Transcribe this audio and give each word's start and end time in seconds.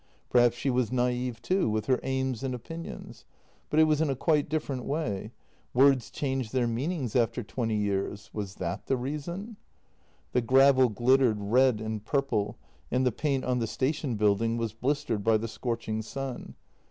Perhaps 0.31 0.55
she 0.57 0.71
was 0.71 0.91
naive 0.91 1.43
too— 1.43 1.69
with 1.69 1.85
her 1.85 1.99
aims 2.01 2.41
and 2.41 2.55
opinions— 2.55 3.23
but 3.69 3.79
it 3.79 3.83
was 3.83 4.01
in 4.01 4.09
a 4.09 4.15
quite 4.15 4.49
different 4.49 4.83
way. 4.83 5.31
Words 5.75 6.09
change 6.09 6.49
their 6.49 6.65
mean 6.65 6.91
ings 6.91 7.15
after 7.15 7.43
twenty 7.43 7.75
years— 7.75 8.27
was 8.33 8.55
that 8.55 8.87
the 8.87 8.97
reason? 8.97 9.57
The 10.31 10.41
gravel 10.41 10.89
glittered 10.89 11.37
red 11.39 11.79
and 11.79 12.03
purple, 12.03 12.57
and 12.89 13.05
the 13.05 13.11
paint 13.11 13.43
on 13.45 13.59
the 13.59 13.67
station 13.67 14.15
building 14.15 14.57
was 14.57 14.73
blistered 14.73 15.23
by 15.23 15.37
the 15.37 15.47
scorching 15.47 16.01
sun. 16.01 16.55